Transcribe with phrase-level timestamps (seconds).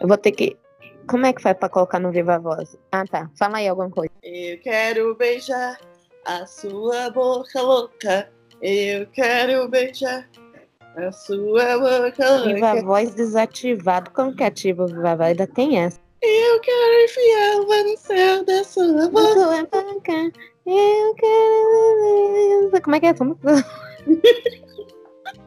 [0.00, 0.56] Eu vou ter que.
[1.08, 2.76] Como é que faz pra colocar no Viva Voz?
[2.92, 3.30] Ah, tá.
[3.36, 4.12] Fala aí alguma coisa.
[4.22, 5.78] Eu quero beijar
[6.24, 8.30] a sua boca louca.
[8.60, 10.28] Eu quero beijar
[10.96, 12.54] a sua boca louca.
[12.54, 14.10] Viva Voz desativado.
[14.12, 15.28] Como que ativa o Viva Voz?
[15.28, 16.00] Ainda tem essa.
[16.22, 19.66] Eu quero enfiar no céu da sua boca.
[20.64, 22.80] Eu quero.
[22.82, 23.64] Como é que é música?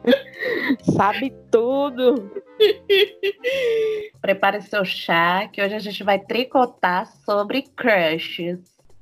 [0.96, 2.30] Sabe tudo.
[4.20, 8.58] Prepare seu chá, que hoje a gente vai tricotar sobre crushes.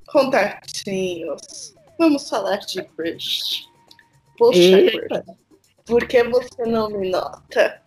[0.06, 1.74] Contatinhos.
[1.98, 3.68] Vamos falar de crush.
[4.38, 5.22] Poxa, Eita.
[5.22, 5.38] crush.
[5.86, 7.80] Por que você não me nota?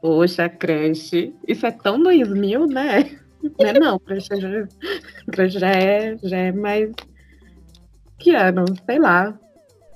[0.00, 1.32] Poxa, crush.
[1.48, 3.18] Isso é tão 2000, né?
[3.58, 4.68] Não é não, crush já,
[5.32, 6.90] crush já, é, já é mais...
[8.18, 8.64] Que ano?
[8.84, 9.38] Sei lá.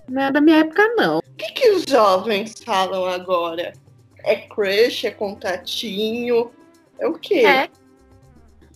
[0.08, 1.20] Não é da minha época, não.
[1.44, 3.74] O que, que os jovens falam agora?
[4.20, 5.06] É crush?
[5.06, 6.50] É contatinho?
[6.98, 7.44] É o quê?
[7.44, 7.68] É.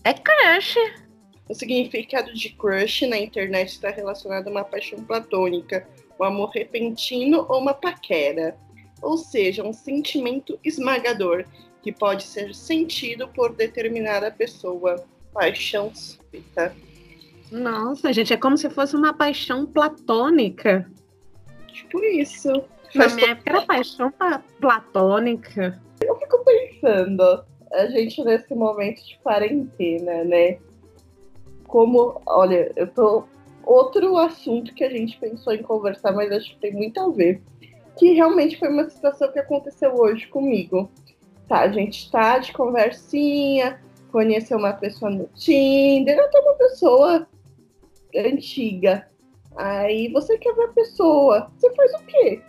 [0.05, 0.77] É crush.
[1.49, 5.89] O significado de crush na internet está relacionado a uma paixão platônica,
[6.21, 8.55] um amor repentino ou uma paquera.
[9.01, 11.47] Ou seja, um sentimento esmagador
[11.83, 15.03] que pode ser sentido por determinada pessoa.
[15.33, 16.77] Paixão súbita.
[17.51, 20.87] Nossa, gente, é como se fosse uma paixão platônica.
[21.79, 22.51] Tipo isso.
[22.95, 25.81] Na minha época era paixão pa- platônica.
[26.01, 30.59] Eu fico pensando, a gente nesse momento de quarentena, né?
[31.67, 33.25] Como, olha, eu tô.
[33.65, 37.43] Outro assunto que a gente pensou em conversar, mas acho que tem muito a ver.
[37.99, 40.91] Que realmente foi uma situação que aconteceu hoje comigo.
[41.47, 43.79] Tá, a gente tá de conversinha,
[44.11, 47.27] conheceu uma pessoa no Tinder, até uma pessoa
[48.17, 49.07] antiga.
[49.59, 51.51] Aí você quer ver a pessoa.
[51.59, 52.41] Você faz o quê?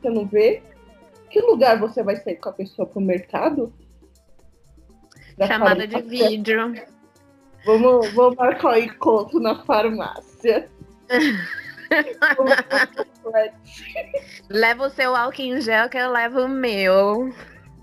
[0.00, 0.62] Você não vê?
[1.28, 3.70] Que lugar você vai sair com a pessoa pro mercado?
[5.36, 6.28] Da Chamada de farmácia?
[6.28, 6.74] vídeo.
[7.66, 10.70] Vamos, vamos marcar um encontro na farmácia.
[14.48, 17.34] Leva o seu álcool em gel que eu levo o meu.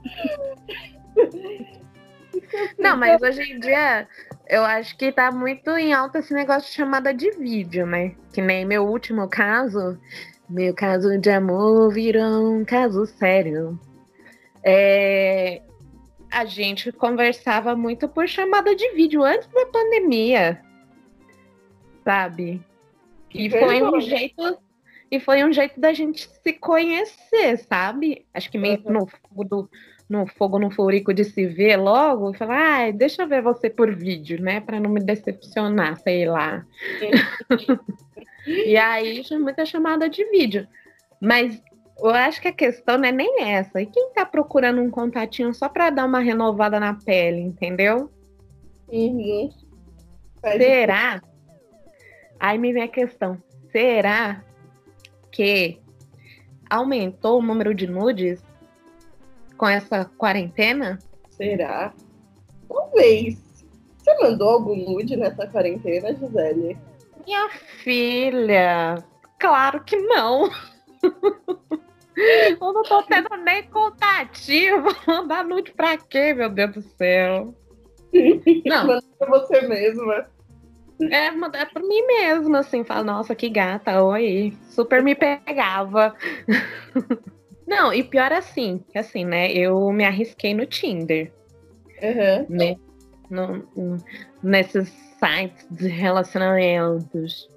[2.79, 4.07] Não, mas hoje em dia
[4.47, 8.15] eu acho que tá muito em alta esse negócio de chamada de vídeo, né?
[8.33, 9.97] Que nem meu último caso,
[10.49, 13.79] meu caso de amor virou um caso sério.
[14.63, 15.61] É,
[16.31, 20.61] a gente conversava muito por chamada de vídeo antes da pandemia,
[22.03, 22.61] sabe?
[23.33, 24.57] E foi um jeito
[25.11, 28.25] e foi um jeito da gente se conhecer, sabe?
[28.33, 28.93] Acho que meio Uhum.
[28.93, 29.69] no fogo do
[30.09, 33.69] no fogo no furico de se ver logo e falar, ai, deixa eu ver você
[33.69, 34.59] por vídeo, né?
[34.59, 36.65] Pra não me decepcionar, sei lá.
[38.45, 40.67] e aí tinha muita chamada de vídeo.
[41.21, 41.61] Mas
[41.99, 43.81] eu acho que a questão não é nem essa.
[43.81, 48.11] E quem tá procurando um contatinho só pra dar uma renovada na pele, entendeu?
[48.89, 49.49] Uhum.
[50.41, 51.21] Será?
[52.39, 54.43] Aí me vem a questão: será
[55.31, 55.79] que
[56.69, 58.43] aumentou o número de nudes
[59.63, 60.99] com essa quarentena?
[61.29, 61.93] Será?
[62.67, 63.65] Talvez.
[63.97, 66.77] Você mandou algum nude nessa quarentena, Gisele?
[67.25, 69.01] Minha filha,
[69.39, 70.51] claro que não.
[72.59, 74.81] Eu não tô tendo nem contatinho.
[74.81, 77.55] Vou mandar nude pra quê, meu Deus do céu?
[78.65, 80.27] Não, pra você mesma.
[81.09, 84.53] É, mandar pra mim mesma, assim, falar, nossa, que gata, oi.
[84.69, 86.13] Super me pegava.
[87.75, 89.51] Não, e pior assim, que assim, né?
[89.51, 91.31] Eu me arrisquei no Tinder,
[92.01, 92.45] Uhum.
[92.49, 92.75] né?
[93.29, 93.97] No, no-
[94.41, 94.89] nesses
[95.19, 97.49] sites de relacionamentos.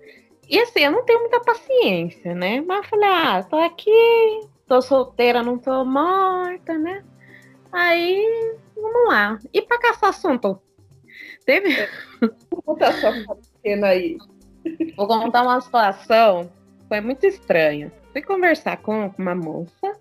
[0.48, 2.60] E assim, eu não tenho muita paciência, né?
[2.60, 7.02] Mas eu falei, ah, tô aqui, tô solteira, não tô morta, né?
[7.72, 9.38] Aí, vamos lá.
[9.52, 10.60] E pra caçar assunto?
[11.44, 11.88] Teve,
[12.50, 14.16] Vou botar sua quarentena aí.
[14.96, 16.50] Vou contar uma situação.
[16.88, 17.92] Foi muito estranha.
[18.12, 19.92] Fui conversar com uma moça.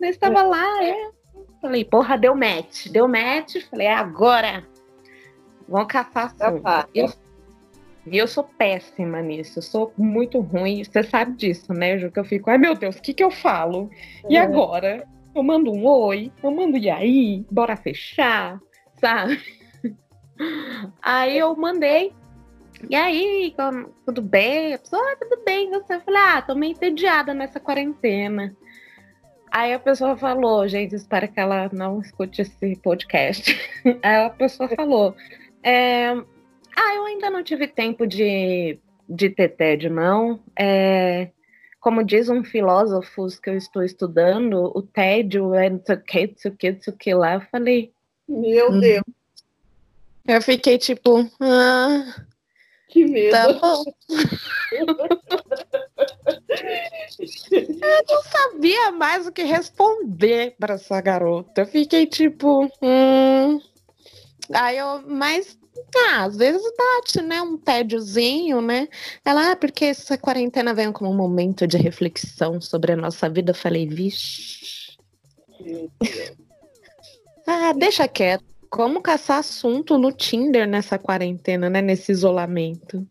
[0.00, 1.10] Daí estava lá, é.
[1.60, 2.86] Falei, porra, deu match.
[2.88, 3.56] Deu match.
[3.68, 4.64] Falei, é agora.
[5.68, 6.62] Vamos caçar assunto.
[6.62, 6.86] Rapaz.
[6.94, 7.08] Eu,
[8.06, 9.58] e eu sou péssima nisso.
[9.58, 10.84] Eu sou muito ruim.
[10.84, 12.10] Você sabe disso, né, Ju?
[12.10, 13.90] Que eu fico, ai meu Deus, o que, que eu falo?
[14.28, 14.40] E É.
[14.40, 15.06] agora?
[15.34, 18.58] Eu mando um oi, eu mando e aí, bora fechar,
[19.00, 19.40] sabe?
[21.02, 22.12] Aí eu mandei.
[22.88, 23.54] E aí,
[24.06, 24.74] tudo bem?
[24.74, 25.70] A pessoa, ah, tudo bem.
[25.70, 28.56] Você eu falei, ah, tô meio entediada nessa quarentena.
[29.50, 33.58] Aí a pessoa falou, gente, espero que ela não escute esse podcast.
[34.02, 35.14] Aí a pessoa falou,
[35.62, 36.10] é,
[36.76, 38.78] ah, eu ainda não tive tempo de,
[39.08, 40.40] de ter TED, não.
[40.58, 41.30] É,
[41.80, 46.26] como diz um filósofo que eu estou estudando, o tédio é não sei o que,
[46.26, 47.34] não sei o que, não sei o que lá.
[47.34, 47.92] Eu falei.
[48.28, 48.80] Meu hum.
[48.80, 49.04] Deus.
[50.26, 51.30] Eu fiquei tipo.
[51.40, 52.24] Ah,
[52.88, 53.30] que medo.
[53.30, 53.84] Tá bom.
[57.50, 61.62] eu não sabia mais o que responder para essa garota.
[61.62, 62.70] Eu fiquei tipo.
[62.82, 63.60] Hum.
[64.52, 65.58] Aí eu, mas
[65.96, 67.42] ah, às vezes bate, né?
[67.42, 68.88] Um tédiozinho, né?
[69.24, 73.50] Ela, ah, porque essa quarentena veio como um momento de reflexão sobre a nossa vida.
[73.50, 74.96] Eu falei, vixe.
[77.46, 78.44] ah, deixa quieto.
[78.70, 81.80] Como caçar assunto no Tinder nessa quarentena, né?
[81.80, 83.06] Nesse isolamento.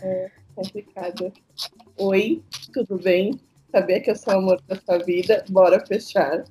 [0.00, 1.32] É complicado.
[1.98, 2.42] Oi,
[2.72, 3.40] tudo bem?
[3.70, 5.44] Sabia que eu sou o amor da sua vida?
[5.48, 6.44] Bora fechar.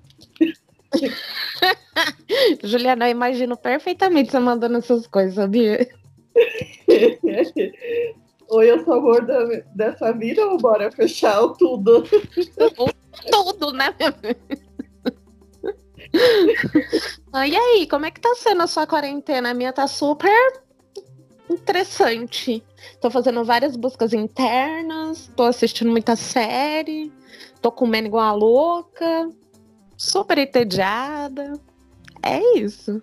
[2.64, 5.88] Juliana, eu imagino perfeitamente você mandando essas coisas, sabia?
[8.50, 12.04] Oi, eu sou amor da, dessa vida ou bora fechar o tudo?
[13.32, 13.96] tudo, né?
[17.48, 19.52] e aí, como é que tá sendo a sua quarentena?
[19.52, 20.62] A minha tá super
[21.54, 22.64] interessante.
[23.02, 27.12] Tô fazendo várias buscas internas, tô assistindo muita série,
[27.62, 29.30] tô comendo igual a louca
[29.98, 31.54] super entediada.
[32.22, 33.02] É isso.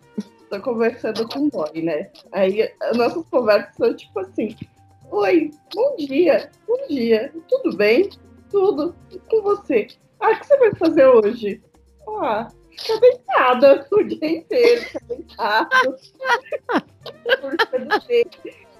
[0.48, 2.10] Tô conversando com o boy, né?
[2.32, 4.56] Aí as nossas conversas são tipo assim:
[5.10, 8.10] Oi, bom dia, bom dia, tudo bem?
[8.50, 9.86] Tudo, e com você?
[10.18, 11.62] Ah, o que você vai fazer hoje?
[12.20, 12.48] Ah,
[12.80, 15.96] ficar deitada o dia inteiro, ficar deitado.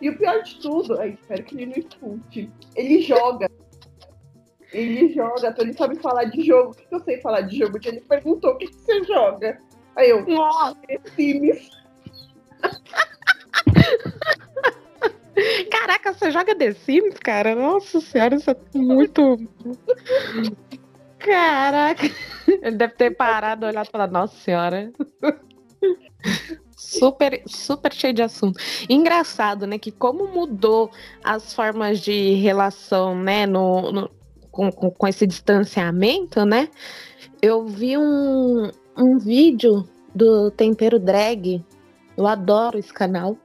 [0.00, 3.49] e o pior de tudo, aí espero que ele não escute, ele joga
[4.73, 6.70] ele joga, então ele sabe falar de jogo.
[6.70, 7.79] O que eu sei falar de jogo?
[7.85, 9.61] Ele perguntou o que, que você joga.
[9.97, 10.76] Aí eu, Nossa.
[11.17, 11.70] Sims.
[15.70, 17.55] Caraca, você joga The Sims, cara?
[17.55, 19.38] Nossa senhora, isso é muito.
[21.20, 22.11] Caraca.
[22.62, 24.93] Ele deve ter parado, olhado e falado, nossa senhora.
[26.76, 28.58] Super, super cheio de assunto.
[28.88, 29.78] Engraçado, né?
[29.78, 30.90] Que como mudou
[31.22, 33.46] as formas de relação, né?
[33.46, 34.11] No, no
[34.50, 36.69] com, com, com esse distanciamento, né?
[37.40, 41.64] Eu vi um, um vídeo do Tempero Drag.
[42.17, 43.37] Eu adoro esse canal,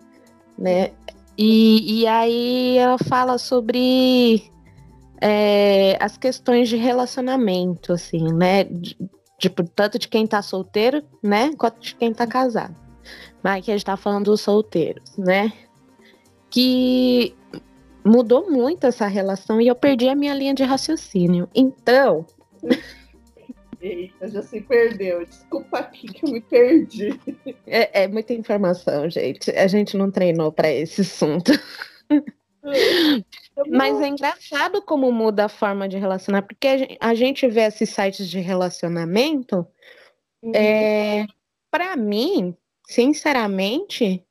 [0.57, 0.92] né?
[1.38, 4.50] E, e aí ela fala sobre
[5.27, 8.63] é, as questões de relacionamento, assim, né?
[8.66, 8.95] De,
[9.39, 11.51] tipo, tanto de quem tá solteiro, né?
[11.57, 12.75] Quanto de quem tá casado.
[13.42, 15.51] Mas aqui a gente tá falando dos solteiros, né?
[16.48, 17.36] Que
[18.06, 21.50] mudou muito essa relação e eu perdi a minha linha de raciocínio.
[21.56, 22.24] Então.
[23.81, 25.25] Eita, já se perdeu.
[25.25, 27.19] Desculpa aqui que eu me perdi.
[27.66, 29.50] É, é muita informação, gente.
[29.50, 31.51] A gente não treinou para esse assunto.
[33.70, 38.30] Mas é engraçado como muda a forma de relacionar, porque a gente vê esses sites
[38.30, 39.66] de relacionamento.
[40.42, 40.52] Uhum.
[40.54, 41.26] É,
[41.72, 42.56] para mim,
[42.88, 44.24] sinceramente,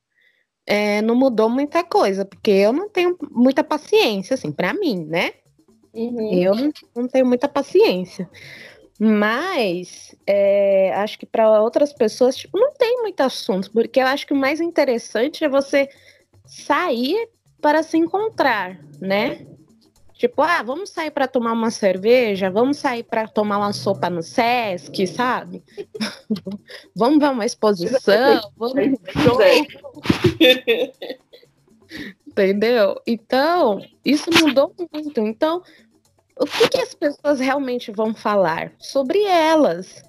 [0.67, 5.33] é, não mudou muita coisa, porque eu não tenho muita paciência, assim, para mim, né?
[5.93, 6.33] Uhum.
[6.33, 8.29] Eu não, não, tenho muita paciência.
[8.99, 14.27] Mas é, acho que para outras pessoas, tipo, não tem muito assunto, porque eu acho
[14.27, 15.89] que o mais interessante é você
[16.47, 17.29] sair
[17.65, 19.47] para se encontrar, né?
[20.13, 24.23] Tipo, ah, vamos sair para tomar uma cerveja, vamos sair para tomar uma sopa no
[24.23, 25.65] Sesc, sabe?
[26.95, 28.75] vamos ver uma exposição, vamos
[32.29, 33.01] Entendeu?
[33.07, 35.19] Então, isso mudou muito.
[35.23, 35.63] Então,
[36.39, 38.75] o que, que as pessoas realmente vão falar?
[38.79, 40.05] Sobre elas.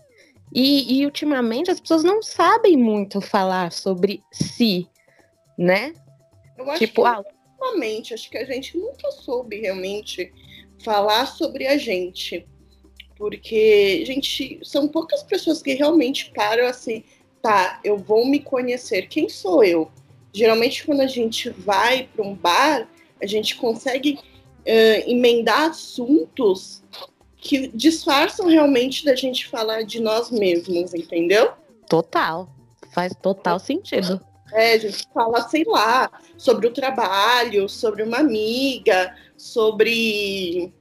[0.54, 4.90] E, e ultimamente as pessoas não sabem muito falar sobre si,
[5.58, 5.94] né?
[6.78, 7.08] tipo, que...
[7.08, 7.24] ah,
[7.56, 10.32] ultimamente, acho que a gente nunca soube realmente
[10.84, 12.46] falar sobre a gente.
[13.18, 17.04] Porque, gente, são poucas pessoas que realmente param assim,
[17.42, 19.08] tá, eu vou me conhecer.
[19.08, 19.90] Quem sou eu?
[20.34, 22.90] Geralmente, quando a gente vai para um bar,
[23.22, 26.84] a gente consegue uh, emendar assuntos
[27.38, 31.54] que disfarçam realmente da gente falar de nós mesmos, entendeu?
[31.88, 32.50] Total.
[32.92, 34.20] Faz total sentido.
[34.56, 40.74] É, a gente fala, sei lá, sobre o trabalho, sobre uma amiga, sobre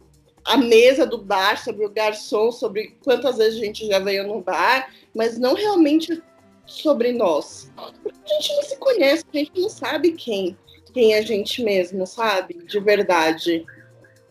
[0.45, 4.41] a mesa do bar, sobre o garçom, sobre quantas vezes a gente já veio no
[4.41, 6.23] bar, mas não realmente
[6.65, 7.69] sobre nós.
[8.01, 10.57] Porque a gente não se conhece, a gente não sabe quem,
[10.93, 12.55] quem é a gente mesmo, sabe?
[12.55, 13.67] De verdade.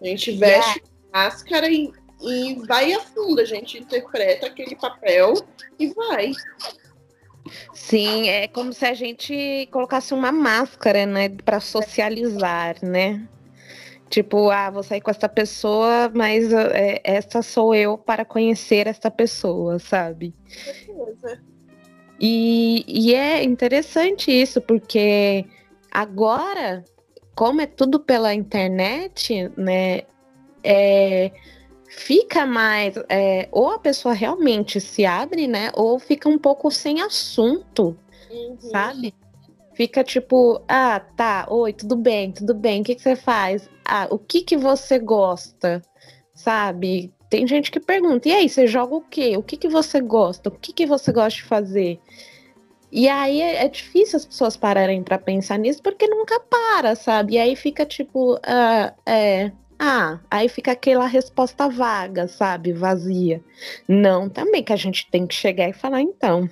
[0.02, 0.82] A gente veste yeah.
[1.14, 5.34] máscara e, e vai a fundo, a gente interpreta aquele papel
[5.78, 6.32] e vai.
[7.74, 13.28] Sim, é como se a gente colocasse uma máscara, né, para socializar, né?
[14.10, 19.10] Tipo, ah, vou sair com essa pessoa, mas é, essa sou eu para conhecer essa
[19.10, 20.34] pessoa, sabe?
[20.86, 21.42] Beleza.
[22.20, 25.46] E, e é interessante isso, porque
[25.92, 26.84] agora,
[27.36, 30.04] como é tudo pela internet, né?
[30.64, 31.32] É,
[31.96, 32.96] fica mais.
[33.10, 35.72] É, ou a pessoa realmente se abre, né?
[35.74, 37.98] Ou fica um pouco sem assunto,
[38.30, 38.58] uhum.
[38.60, 39.14] sabe?
[39.74, 43.68] Fica tipo, ah, tá, oi, tudo bem, tudo bem, o que, que você faz?
[43.84, 45.82] Ah, o que, que você gosta?
[46.34, 47.12] Sabe?
[47.28, 49.36] Tem gente que pergunta, e aí, você joga o quê?
[49.36, 50.50] O que, que você gosta?
[50.50, 52.00] O que, que você gosta de fazer?
[52.92, 57.34] E aí é, é difícil as pessoas pararem para pensar nisso porque nunca para, sabe?
[57.34, 62.74] E aí fica tipo, ah, é, ah, aí fica aquela resposta vaga, sabe?
[62.74, 63.44] Vazia.
[63.88, 66.50] Não, também que a gente tem que chegar e falar, então.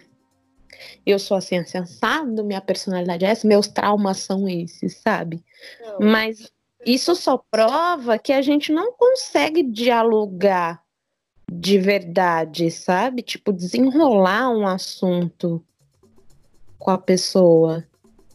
[1.05, 5.43] Eu sou assim, sensado, minha personalidade é essa, meus traumas são esses, sabe?
[5.79, 6.11] Não.
[6.11, 6.51] Mas
[6.85, 10.83] isso só prova que a gente não consegue dialogar
[11.51, 13.21] de verdade, sabe?
[13.21, 15.63] Tipo, desenrolar um assunto
[16.79, 17.85] com a pessoa.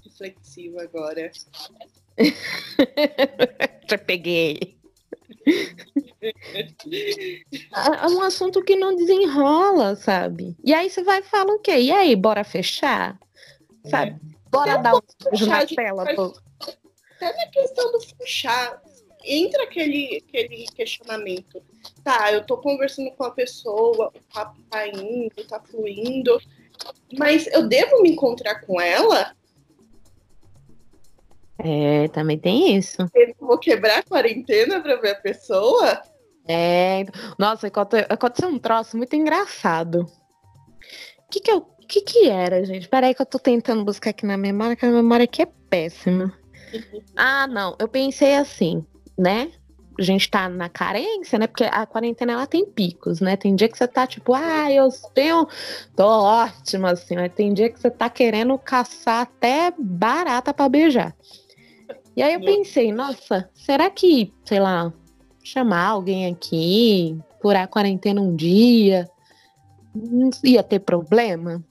[0.04, 1.30] Reflexivo agora.
[3.88, 4.76] Já peguei.
[7.72, 10.56] É um assunto que não desenrola, sabe?
[10.64, 11.78] E aí você vai falar o quê?
[11.78, 13.18] E aí, bora fechar?
[13.84, 14.12] Sabe?
[14.12, 14.36] É.
[14.50, 16.02] Bora dar um beijo na tela.
[16.02, 18.80] Até na questão do fechar,
[19.24, 21.62] entra aquele, aquele questionamento.
[22.02, 26.40] Tá, eu tô conversando com a pessoa, o papo tá indo, tá fluindo,
[27.18, 29.34] mas eu devo me encontrar com ela?
[31.58, 33.06] É, também tem isso.
[33.14, 36.02] Eu vou quebrar a quarentena pra ver a pessoa?
[36.48, 37.04] É,
[37.38, 40.06] nossa, aconteceu um troço muito engraçado.
[41.26, 42.88] O que que, eu, que que era, gente?
[42.88, 46.32] Peraí que eu tô tentando buscar aqui na memória, que a memória aqui é péssima.
[47.16, 48.86] ah, não, eu pensei assim,
[49.18, 49.50] né?
[49.98, 51.46] a gente tá na carência, né?
[51.46, 53.36] Porque a quarentena ela tem picos, né?
[53.36, 55.48] Tem dia que você tá tipo, ah, eu tenho.
[55.96, 61.16] tô ótima, assim, mas tem dia que você tá querendo caçar até barata para beijar.
[62.16, 64.92] E aí eu pensei, nossa, será que, sei lá,
[65.44, 69.08] chamar alguém aqui, furar a quarentena um dia,
[69.94, 71.62] não ia ter problema?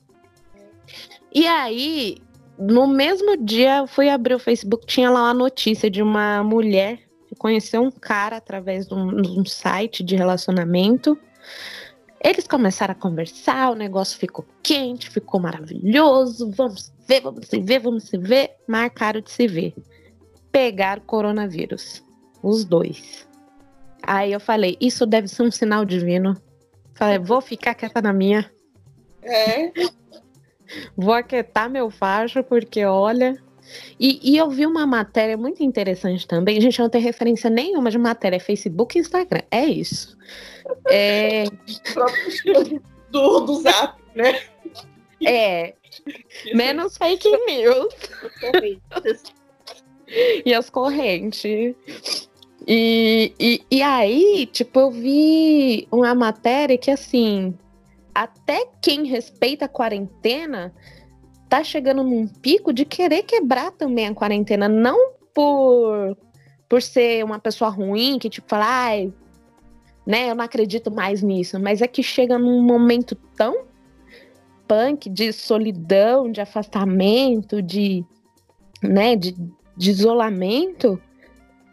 [1.34, 2.18] E aí,
[2.60, 7.06] no mesmo dia, eu fui abrir o Facebook, tinha lá uma notícia de uma mulher
[7.38, 11.18] conheceu um cara através de um, de um site de relacionamento.
[12.24, 16.50] Eles começaram a conversar, o negócio ficou quente, ficou maravilhoso.
[16.52, 18.52] Vamos ver, vamos se ver, vamos se ver.
[18.68, 19.76] Marcaram de se ver.
[20.56, 22.02] Pegar coronavírus.
[22.42, 23.28] Os dois.
[24.02, 26.42] Aí eu falei, isso deve ser um sinal divino.
[26.94, 28.50] Falei, vou ficar quieta na minha.
[29.22, 29.70] É.
[30.96, 33.38] Vou aquietar meu facho, porque olha,
[34.00, 36.58] e, e, eu vi uma matéria muito interessante também.
[36.58, 39.42] A gente não tem referência nenhuma de matéria, é Facebook e Instagram.
[39.52, 40.18] É isso.
[40.90, 41.44] É...
[43.12, 44.42] do, do Zap, né?
[45.24, 45.74] É.
[46.56, 47.94] Menos fake news.
[50.46, 51.76] e as correntes.
[52.68, 57.54] E, e, e aí, tipo, eu vi uma matéria que, assim,
[58.14, 60.74] até quem respeita a quarentena
[61.48, 66.18] tá chegando num pico de querer quebrar também a quarentena, não por
[66.68, 69.14] por ser uma pessoa ruim que tipo fala, ai,
[70.04, 73.66] né, eu não acredito mais nisso, mas é que chega num momento tão
[74.68, 78.04] punk de solidão, de afastamento, de
[78.82, 79.36] né, de,
[79.76, 81.02] de isolamento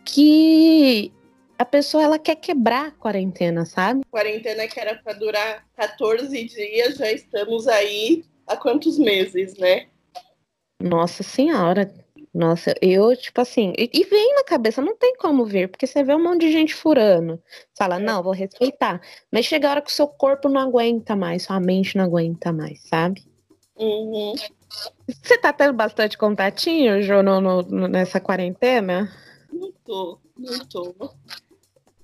[0.05, 1.13] que
[1.59, 4.03] a pessoa ela quer quebrar a quarentena, sabe?
[4.11, 9.87] Quarentena que era para durar 14 dias, já estamos aí há quantos meses, né?
[10.83, 11.93] Nossa senhora.
[12.35, 16.03] Nossa, eu, tipo assim, e, e, vem na cabeça, não tem como ver, porque você
[16.03, 17.41] vê um monte de gente furando.
[17.77, 17.99] Fala, é.
[17.99, 19.03] não, vou respeitar.
[19.31, 22.51] Mas chega a hora que o seu corpo não aguenta mais, sua mente não aguenta
[22.51, 23.23] mais, sabe?
[23.77, 24.35] Uhum.
[25.07, 29.11] Você tá tendo bastante contatinho, Jô, no, no, nessa quarentena?
[29.53, 30.95] Não tô, não tô.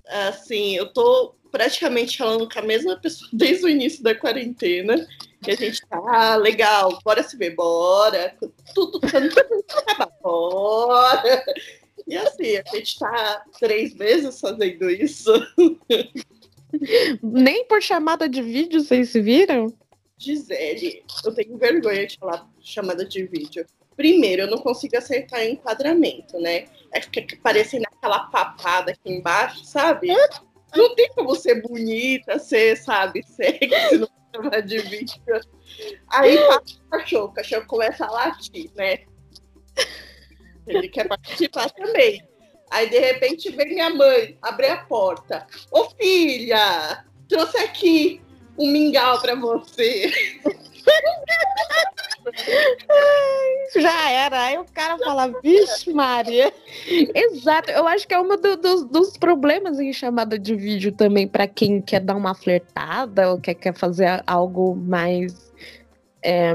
[0.06, 5.06] Assim, eu tô praticamente falando com a mesma pessoa desde o início da quarentena
[5.42, 8.34] que a gente tá ah, legal, bora se ver, bora.
[8.74, 11.44] Tudo acaba, bora.
[12.06, 15.32] E assim, a gente tá três meses fazendo isso.
[17.22, 19.72] Nem por chamada de vídeo vocês se viram?
[20.18, 23.64] Gisele, eu tenho vergonha de falar chamada de vídeo.
[23.96, 26.66] Primeiro, eu não consigo acertar o enquadramento, né?
[26.92, 30.08] É que parecendo aquela papada aqui embaixo, sabe?
[30.74, 35.20] Não tem como ser bonita, ser, sabe, sexy, não chamar de vídeo.
[36.10, 39.00] Aí passa o cachorro, o cachorro começa a latir, né?
[40.66, 42.22] Ele quer participar também.
[42.70, 45.46] Aí, de repente, vem minha mãe, abre a porta.
[45.70, 48.20] Ô, filha, trouxe aqui
[48.58, 50.10] um mingau pra você.
[53.76, 54.44] Já era.
[54.44, 56.52] Aí o cara fala, vixe, Maria.
[56.86, 57.70] Exato.
[57.70, 61.46] Eu acho que é um do, do, dos problemas em chamada de vídeo também, para
[61.46, 65.52] quem quer dar uma flertada ou quer, quer fazer algo mais
[66.22, 66.54] é,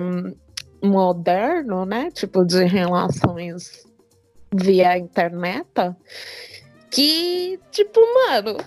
[0.82, 2.10] moderno, né?
[2.12, 3.86] Tipo, de relações
[4.54, 5.66] via internet.
[6.92, 8.58] Que, tipo, mano,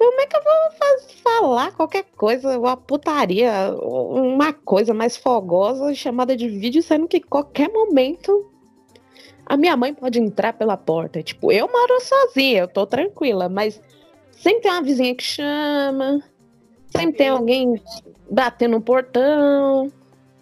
[0.00, 3.52] como é que eu vou fazer, falar qualquer coisa, uma putaria,
[3.82, 8.50] uma coisa mais fogosa chamada de vídeo, sendo que qualquer momento
[9.44, 11.22] a minha mãe pode entrar pela porta.
[11.22, 13.78] Tipo, eu moro sozinha, eu tô tranquila, mas
[14.30, 16.22] sempre tem uma vizinha que chama,
[16.86, 17.78] sempre tem alguém
[18.30, 19.92] batendo no portão,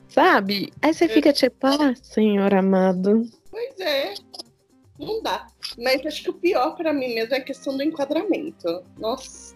[0.08, 0.72] sabe?
[0.80, 3.24] Aí você fica tipo, ah, senhor amado.
[3.50, 4.14] Pois é,
[4.98, 5.46] não dá.
[5.78, 8.82] Mas acho que o pior para mim mesmo é a questão do enquadramento.
[8.98, 9.54] Nossa.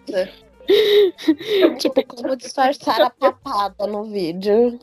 [1.79, 4.79] tipo, como disfarçar a papada no vídeo.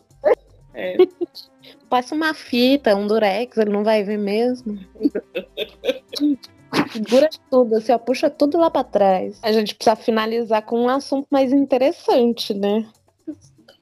[0.74, 0.96] É.
[1.88, 4.78] Passa uma fita, um durex, ele não vai ver mesmo.
[6.92, 9.40] Segura tudo, assim, ó, puxa tudo lá pra trás.
[9.42, 12.88] A gente precisa finalizar com um assunto mais interessante, né?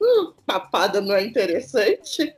[0.01, 2.33] Hum, papada não é interessante?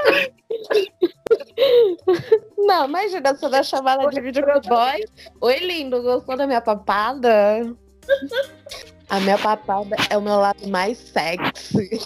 [2.58, 5.04] Não, imagina, você dá chamada de vídeo boy.
[5.40, 7.62] Oi, lindo, gostou da minha papada?
[9.08, 12.00] A minha papada é o meu lado mais sexy.